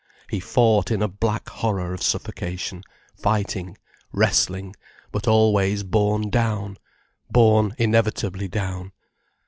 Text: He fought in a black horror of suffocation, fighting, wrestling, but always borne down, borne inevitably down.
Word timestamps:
He 0.31 0.39
fought 0.39 0.89
in 0.89 1.03
a 1.03 1.07
black 1.07 1.47
horror 1.47 1.93
of 1.93 2.01
suffocation, 2.01 2.81
fighting, 3.13 3.77
wrestling, 4.11 4.75
but 5.11 5.27
always 5.27 5.83
borne 5.83 6.31
down, 6.31 6.79
borne 7.29 7.75
inevitably 7.77 8.47
down. 8.47 8.93